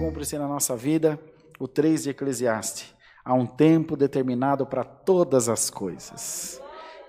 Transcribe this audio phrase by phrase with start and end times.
[0.00, 1.20] acontecer na nossa vida
[1.58, 2.94] o 3 de Eclesiastes.
[3.22, 6.60] Há um tempo determinado para todas as coisas.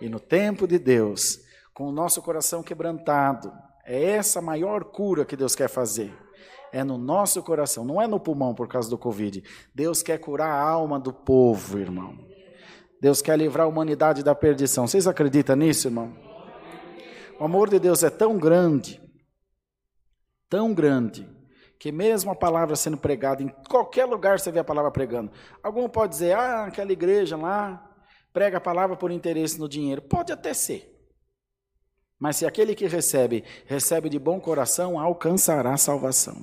[0.02, 1.40] E no tempo de Deus,
[1.74, 3.52] com o nosso coração quebrantado,
[3.86, 6.14] é essa a maior cura que Deus quer fazer.
[6.74, 9.42] É no nosso coração, não é no pulmão por causa do Covid.
[9.74, 12.18] Deus quer curar a alma do povo, irmão.
[13.00, 14.86] Deus quer livrar a humanidade da perdição.
[14.86, 16.14] Vocês acreditam nisso, irmão?
[17.40, 19.02] O amor de Deus é tão grande,
[20.50, 21.28] tão grande,
[21.82, 25.32] que mesmo a palavra sendo pregada, em qualquer lugar você vê a palavra pregando.
[25.64, 27.84] Algum pode dizer, ah, aquela igreja lá
[28.32, 30.00] prega a palavra por interesse no dinheiro.
[30.00, 30.96] Pode até ser.
[32.20, 36.36] Mas se aquele que recebe, recebe de bom coração, alcançará salvação.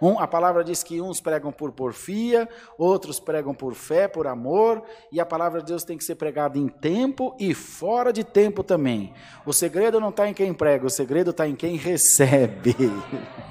[0.00, 4.80] Um, a palavra diz que uns pregam por porfia, outros pregam por fé, por amor,
[5.10, 8.62] e a palavra de Deus tem que ser pregada em tempo e fora de tempo
[8.62, 9.12] também.
[9.44, 12.76] O segredo não está em quem prega, o segredo está em quem recebe.